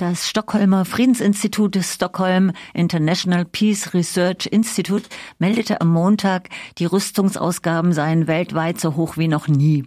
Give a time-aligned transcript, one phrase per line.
[0.00, 8.80] Das Stockholmer Friedensinstitut Stockholm International Peace Research Institute meldete am Montag, die Rüstungsausgaben seien weltweit
[8.80, 9.84] so hoch wie noch nie.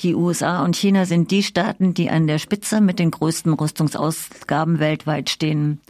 [0.00, 4.80] Die USA und China sind die Staaten, die an der Spitze mit den größten Rüstungsausgaben
[4.80, 5.80] weltweit stehen.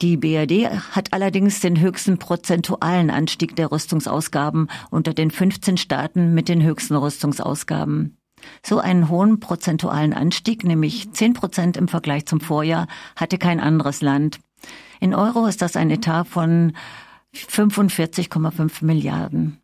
[0.00, 6.48] Die BRD hat allerdings den höchsten prozentualen Anstieg der Rüstungsausgaben unter den 15 Staaten mit
[6.48, 8.16] den höchsten Rüstungsausgaben.
[8.64, 12.86] So einen hohen prozentualen Anstieg, nämlich 10 Prozent im Vergleich zum Vorjahr,
[13.16, 14.38] hatte kein anderes Land.
[15.00, 16.74] In Euro ist das ein Etat von
[17.34, 19.58] 45,5 Milliarden.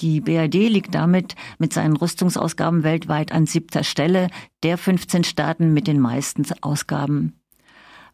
[0.00, 4.28] Die BRD liegt damit mit seinen Rüstungsausgaben weltweit an siebter Stelle
[4.62, 7.40] der 15 Staaten mit den meisten Ausgaben.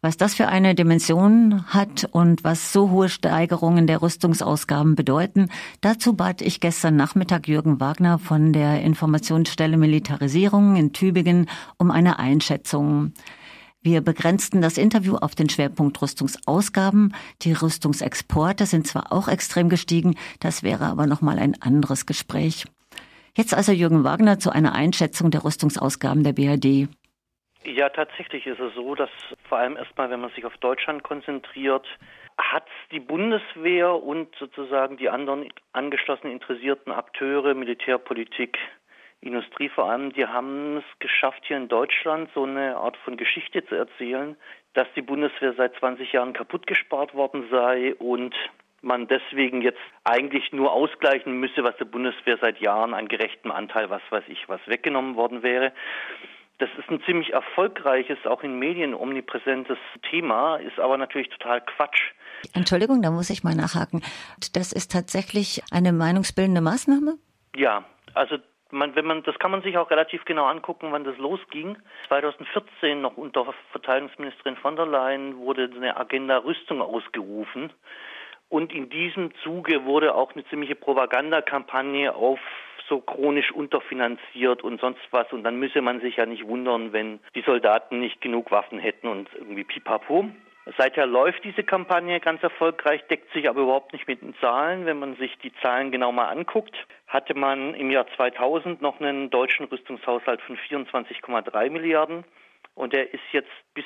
[0.05, 5.49] Was das für eine Dimension hat und was so hohe Steigerungen der Rüstungsausgaben bedeuten,
[5.81, 11.49] dazu bat ich gestern Nachmittag Jürgen Wagner von der Informationsstelle Militarisierung in Tübingen
[11.79, 13.13] um eine Einschätzung.
[13.81, 17.15] Wir begrenzten das Interview auf den Schwerpunkt Rüstungsausgaben.
[17.41, 22.65] Die Rüstungsexporte sind zwar auch extrem gestiegen, das wäre aber nochmal ein anderes Gespräch.
[23.35, 26.89] Jetzt also Jürgen Wagner zu einer Einschätzung der Rüstungsausgaben der BRD.
[27.65, 29.09] Ja, tatsächlich ist es so, dass
[29.49, 31.87] vor allem erstmal, wenn man sich auf Deutschland konzentriert,
[32.37, 38.59] hat die Bundeswehr und sozusagen die anderen angeschlossenen interessierten Akteure, Militärpolitik,
[39.21, 43.65] Industrie vor allem, die haben es geschafft, hier in Deutschland so eine Art von Geschichte
[43.65, 44.37] zu erzählen,
[44.73, 48.35] dass die Bundeswehr seit 20 Jahren kaputt gespart worden sei und
[48.81, 53.89] man deswegen jetzt eigentlich nur ausgleichen müsse, was der Bundeswehr seit Jahren an gerechtem Anteil,
[53.89, 55.71] was weiß ich, was weggenommen worden wäre.
[56.57, 59.77] Das ist ein ziemlich erfolgreiches, auch in Medien omnipräsentes
[60.09, 62.13] Thema, ist aber natürlich total Quatsch.
[62.53, 64.01] Entschuldigung, da muss ich mal nachhaken.
[64.53, 67.17] Das ist tatsächlich eine meinungsbildende Maßnahme?
[67.55, 67.83] Ja,
[68.13, 68.37] also
[68.71, 71.77] man, wenn man, das kann man sich auch relativ genau angucken, wann das losging.
[72.07, 77.71] 2014 noch unter Verteidigungsministerin von der Leyen wurde eine Agenda Rüstung ausgerufen.
[78.49, 82.39] Und in diesem Zuge wurde auch eine ziemliche Propagandakampagne auf
[82.89, 85.31] so chronisch unterfinanziert und sonst was.
[85.31, 89.07] Und dann müsse man sich ja nicht wundern, wenn die Soldaten nicht genug Waffen hätten
[89.07, 90.29] und irgendwie pipapo.
[90.77, 94.87] Seither läuft diese Kampagne ganz erfolgreich, deckt sich aber überhaupt nicht mit den Zahlen.
[94.87, 96.75] Wenn man sich die Zahlen genau mal anguckt,
[97.07, 102.23] hatte man im Jahr 2000 noch einen deutschen Rüstungshaushalt von 24,3 Milliarden
[102.73, 103.85] und der ist jetzt bis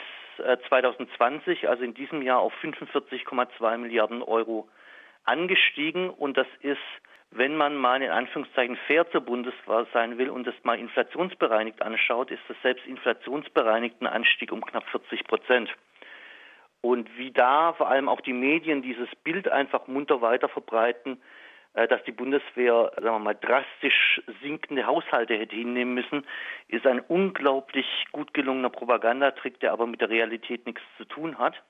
[0.69, 4.69] 2020, äh, also in diesem Jahr, auf 45,2 Milliarden Euro
[5.25, 6.79] angestiegen und das ist
[7.31, 12.31] wenn man mal in Anführungszeichen fair zur Bundeswehr sein will und das mal inflationsbereinigt anschaut,
[12.31, 15.69] ist das selbst inflationsbereinigt ein Anstieg um knapp 40 Prozent.
[16.81, 21.21] Und wie da vor allem auch die Medien dieses Bild einfach munter weiter verbreiten,
[21.73, 26.25] äh, dass die Bundeswehr, sagen wir mal, drastisch sinkende Haushalte hätte hinnehmen müssen,
[26.67, 31.61] ist ein unglaublich gut gelungener Propagandatrick, der aber mit der Realität nichts zu tun hat.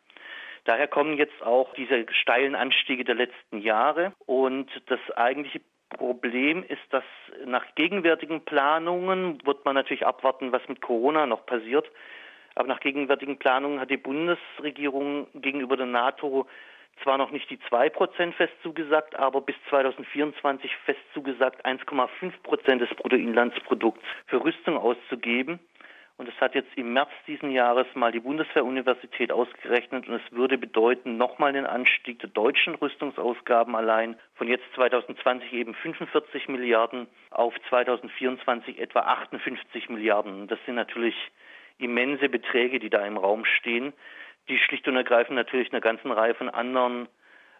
[0.65, 4.13] Daher kommen jetzt auch diese steilen Anstiege der letzten Jahre.
[4.25, 7.03] Und das eigentliche Problem ist, dass
[7.45, 11.89] nach gegenwärtigen Planungen wird man natürlich abwarten, was mit Corona noch passiert.
[12.55, 16.47] Aber nach gegenwärtigen Planungen hat die Bundesregierung gegenüber der NATO
[17.03, 24.03] zwar noch nicht die 2% fest zugesagt, aber bis 2024 fest zugesagt, 1,5% des Bruttoinlandsprodukts
[24.27, 25.59] für Rüstung auszugeben.
[26.19, 30.57] Und das hat jetzt im März diesen Jahres mal die Bundeswehruniversität ausgerechnet und es würde
[30.57, 37.53] bedeuten, nochmal den Anstieg der deutschen Rüstungsausgaben allein von jetzt 2020 eben 45 Milliarden auf
[37.69, 40.47] 2024 etwa 58 Milliarden.
[40.47, 41.15] Das sind natürlich
[41.77, 43.93] immense Beträge, die da im Raum stehen,
[44.49, 47.07] die schlicht und ergreifend natürlich einer ganzen Reihe von anderen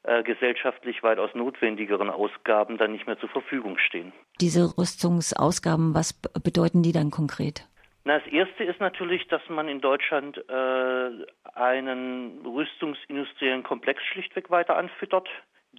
[0.04, 4.12] äh, gesellschaftlich weitaus notwendigeren Ausgaben dann nicht mehr zur Verfügung stehen.
[4.42, 6.12] Diese Rüstungsausgaben, was
[6.44, 7.69] bedeuten die dann konkret?
[8.06, 11.12] Na, das erste ist natürlich, dass man in Deutschland äh,
[11.54, 15.28] einen rüstungsindustriellen Komplex schlichtweg weiter anfüttert.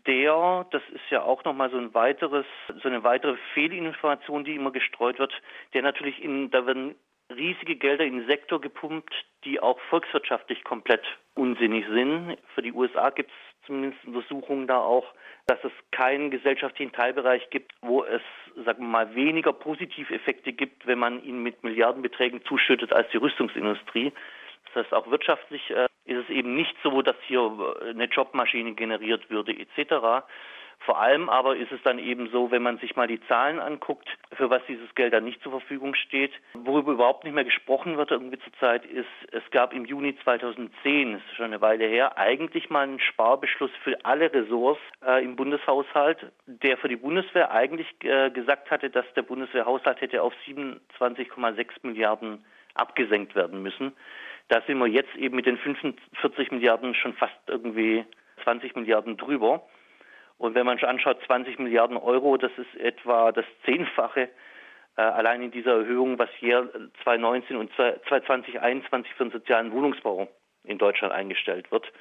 [0.07, 2.47] Der, das ist ja auch nochmal so ein weiteres,
[2.83, 5.33] so eine weitere Fehlinformation, die immer gestreut wird,
[5.75, 6.95] der natürlich in, da werden
[7.31, 9.13] riesige Gelder in den Sektor gepumpt,
[9.45, 12.37] die auch volkswirtschaftlich komplett unsinnig sind.
[12.55, 15.07] Für die USA gibt es zumindest Untersuchungen da auch,
[15.47, 18.23] dass es keinen gesellschaftlichen Teilbereich gibt, wo es,
[18.65, 24.13] sagen wir mal, weniger Positiveffekte gibt, wenn man ihn mit Milliardenbeträgen zuschüttet als die Rüstungsindustrie.
[24.67, 28.75] Das heißt, auch wirtschaftlich äh, ist es eben nicht so, dass hier äh, eine Jobmaschine
[28.75, 30.25] generiert würde etc.
[30.81, 34.09] Vor allem aber ist es dann eben so, wenn man sich mal die Zahlen anguckt,
[34.33, 38.11] für was dieses Geld dann nicht zur Verfügung steht, worüber überhaupt nicht mehr gesprochen wird
[38.11, 42.71] irgendwie zurzeit, ist, es gab im Juni 2010, das ist schon eine Weile her, eigentlich
[42.71, 48.31] mal einen Sparbeschluss für alle Ressorts äh, im Bundeshaushalt, der für die Bundeswehr eigentlich äh,
[48.31, 52.43] gesagt hatte, dass der Bundeswehrhaushalt hätte auf 27,6 Milliarden
[52.75, 53.93] abgesenkt werden müssen.
[54.49, 58.05] Da sind wir jetzt eben mit den 45 Milliarden schon fast irgendwie
[58.45, 59.63] 20 Milliarden drüber.
[60.41, 64.31] Und wenn man sich anschaut, 20 Milliarden Euro, das ist etwa das Zehnfache
[64.97, 66.67] äh, allein in dieser Erhöhung, was hier
[67.05, 70.29] 2019 und 2020, 2021 für den sozialen Wohnungsbau
[70.65, 71.93] in Deutschland eingestellt wird.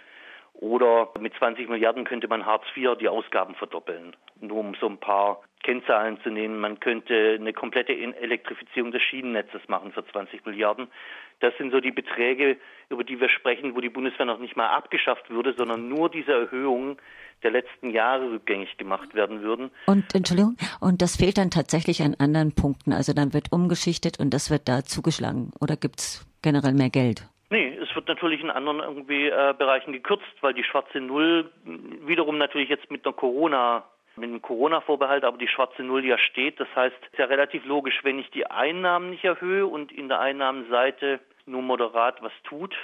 [0.60, 4.14] Oder mit 20 Milliarden könnte man Hartz IV die Ausgaben verdoppeln.
[4.42, 6.60] Nur um so ein paar Kennzahlen zu nehmen.
[6.60, 10.88] Man könnte eine komplette Elektrifizierung des Schienennetzes machen für 20 Milliarden.
[11.40, 12.58] Das sind so die Beträge,
[12.90, 16.34] über die wir sprechen, wo die Bundeswehr noch nicht mal abgeschafft würde, sondern nur diese
[16.34, 16.98] Erhöhungen
[17.44, 19.72] der letzten Jahre rückgängig gemacht werden würden.
[19.86, 22.92] Und Entschuldigung, und das fehlt dann tatsächlich an anderen Punkten.
[22.92, 25.52] Also dann wird umgeschichtet und das wird da zugeschlagen.
[25.62, 27.26] Oder gibt es generell mehr Geld?
[27.50, 31.52] Nee, es wird natürlich in anderen irgendwie äh, Bereichen gekürzt, weil die schwarze Null
[32.06, 36.60] wiederum natürlich jetzt mit einer Corona mit einem Corona-Vorbehalt, aber die schwarze Null ja steht.
[36.60, 40.10] Das heißt, es ist ja relativ logisch, wenn ich die Einnahmen nicht erhöhe und in
[40.10, 42.76] der Einnahmenseite nur moderat was tut,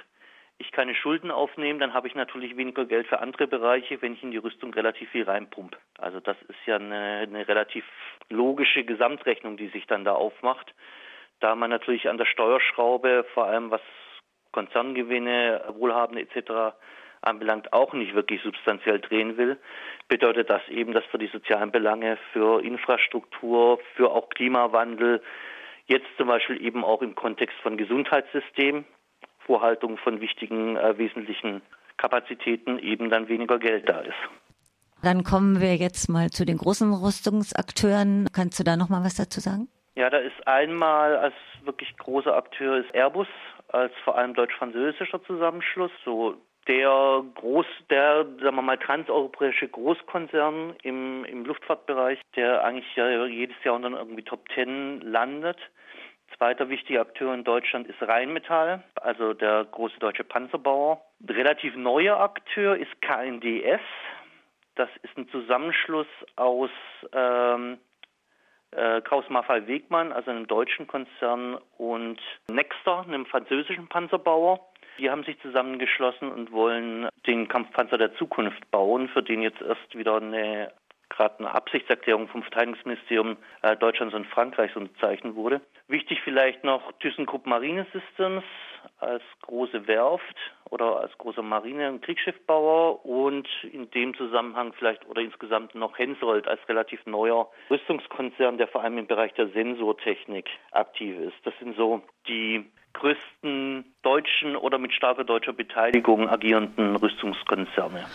[0.57, 4.23] ich keine Schulden aufnehme, dann habe ich natürlich weniger Geld für andere Bereiche, wenn ich
[4.23, 5.77] in die Rüstung relativ viel reinpumpe.
[5.97, 7.83] Also das ist ja eine, eine relativ
[8.29, 10.73] logische Gesamtrechnung, die sich dann da aufmacht.
[11.41, 13.81] Da man natürlich an der Steuerschraube, vor allem was
[14.55, 16.75] Konzerngewinne, Wohlhabende etc.
[17.21, 19.57] anbelangt, auch nicht wirklich substanziell drehen will,
[20.07, 25.21] bedeutet das eben, dass für die sozialen Belange, für Infrastruktur, für auch Klimawandel,
[25.87, 28.85] jetzt zum Beispiel eben auch im Kontext von Gesundheitssystem,
[29.39, 31.61] Vorhaltung von wichtigen, äh, wesentlichen
[31.97, 34.23] Kapazitäten eben dann weniger Geld da ist.
[35.03, 38.27] Dann kommen wir jetzt mal zu den großen Rüstungsakteuren.
[38.33, 39.67] Kannst du da noch mal was dazu sagen?
[39.95, 43.27] Ja, da ist einmal als wirklich großer Akteur ist Airbus
[43.69, 46.35] als vor allem deutsch-französischer Zusammenschluss, so
[46.67, 53.55] der Groß, der, sagen wir mal, transeuropäische Großkonzern im, im Luftfahrtbereich, der eigentlich ja jedes
[53.63, 55.57] Jahr unter irgendwie Top Ten landet.
[56.37, 61.01] Zweiter wichtiger Akteur in Deutschland ist Rheinmetall, also der große deutsche Panzerbauer.
[61.29, 63.81] Relativ neuer Akteur ist KNDS.
[64.75, 66.71] Das ist ein Zusammenschluss aus
[67.13, 67.77] ähm,
[68.75, 72.19] äh, Kraus Maffei Wegmann, also einem deutschen Konzern, und
[72.49, 74.59] Nexter, einem französischen Panzerbauer.
[74.97, 79.95] Die haben sich zusammengeschlossen und wollen den Kampfpanzer der Zukunft bauen, für den jetzt erst
[79.95, 80.71] wieder eine
[81.15, 85.61] gerade eine Absichtserklärung vom Verteidigungsministerium äh, Deutschlands und Frankreichs unterzeichnet wurde.
[85.87, 88.43] Wichtig vielleicht noch ThyssenKrupp Marine Systems
[88.99, 90.35] als große Werft
[90.69, 96.47] oder als großer Marine- und Kriegsschiffbauer und in dem Zusammenhang vielleicht oder insgesamt noch Hensoldt
[96.47, 101.37] als relativ neuer Rüstungskonzern, der vor allem im Bereich der Sensortechnik aktiv ist.
[101.43, 108.05] Das sind so die größten deutschen oder mit starker deutscher Beteiligung agierenden Rüstungskonzerne.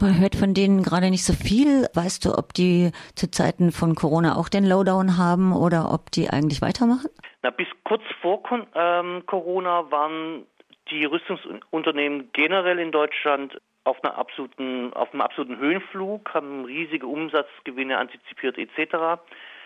[0.00, 1.86] Man hört von denen gerade nicht so viel.
[1.94, 6.30] Weißt du, ob die zu Zeiten von Corona auch den Lowdown haben oder ob die
[6.30, 7.10] eigentlich weitermachen?
[7.42, 8.42] Na, bis kurz vor
[8.74, 10.46] ähm, Corona waren
[10.90, 17.98] die Rüstungsunternehmen generell in Deutschland auf, einer absoluten, auf einem absoluten Höhenflug, haben riesige Umsatzgewinne
[17.98, 19.20] antizipiert etc.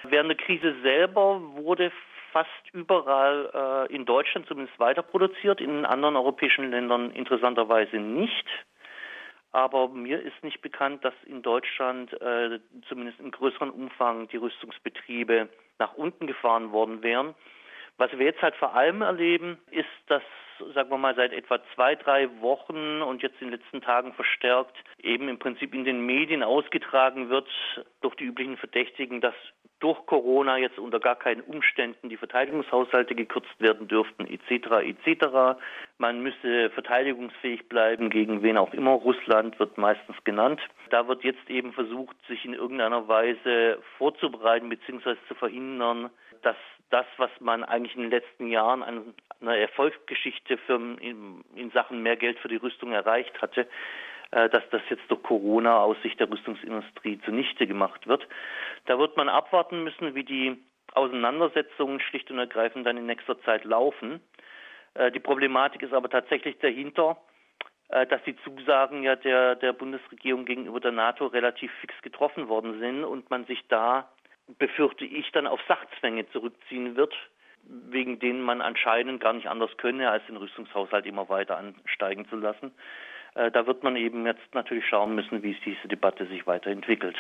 [0.05, 1.93] Während der Krise selber wurde
[2.33, 8.47] fast überall äh, in Deutschland zumindest weiter produziert, in anderen europäischen Ländern interessanterweise nicht.
[9.59, 15.49] Aber mir ist nicht bekannt, dass in Deutschland äh, zumindest in größerem Umfang die Rüstungsbetriebe
[15.81, 17.35] nach unten gefahren worden wären.
[17.97, 20.23] Was wir jetzt halt vor allem erleben, ist, dass,
[20.75, 24.77] sagen wir mal, seit etwa zwei, drei Wochen und jetzt in den letzten Tagen verstärkt
[25.03, 27.49] eben im Prinzip in den Medien ausgetragen wird
[28.01, 29.35] durch die üblichen Verdächtigen, dass
[29.81, 34.87] durch Corona jetzt unter gar keinen Umständen die Verteidigungshaushalte gekürzt werden dürften, etc.
[34.87, 35.59] etc.
[35.99, 38.93] Man müsse verteidigungsfähig bleiben gegen wen auch immer.
[38.93, 40.61] Russland wird meistens genannt.
[40.91, 45.17] Da wird jetzt eben versucht, sich in irgendeiner Weise vorzubereiten bzw.
[45.29, 46.11] zu verhindern,
[46.43, 46.57] dass
[46.91, 52.03] das, was man eigentlich in den letzten Jahren an einer Erfolgsgeschichte für, in, in Sachen
[52.03, 53.69] mehr Geld für die Rüstung erreicht hatte,
[54.31, 58.27] dass das jetzt durch Corona aus Sicht der Rüstungsindustrie zunichte gemacht wird.
[58.85, 60.57] Da wird man abwarten müssen, wie die
[60.93, 64.21] Auseinandersetzungen schlicht und ergreifend dann in nächster Zeit laufen.
[64.95, 67.17] Äh, die Problematik ist aber tatsächlich dahinter,
[67.89, 72.79] äh, dass die Zusagen ja der, der Bundesregierung gegenüber der NATO relativ fix getroffen worden
[72.81, 74.09] sind und man sich da,
[74.59, 77.15] befürchte ich, dann auf Sachzwänge zurückziehen wird,
[77.63, 82.37] wegen denen man anscheinend gar nicht anders könne, als den Rüstungshaushalt immer weiter ansteigen zu
[82.37, 82.73] lassen.
[83.39, 87.17] Äh, da wird man eben jetzt natürlich schauen müssen, wie diese Debatte sich weiterentwickelt.